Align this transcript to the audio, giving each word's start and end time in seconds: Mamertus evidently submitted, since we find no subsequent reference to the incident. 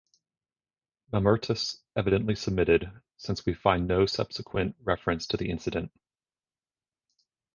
Mamertus 1.13 1.77
evidently 1.95 2.33
submitted, 2.33 2.91
since 3.17 3.45
we 3.45 3.53
find 3.53 3.87
no 3.87 4.07
subsequent 4.07 4.75
reference 4.81 5.27
to 5.27 5.37
the 5.37 5.51
incident. 5.51 5.91